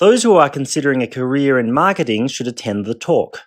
[0.00, 3.40] Those who are considering a career in marketing should attend the talk.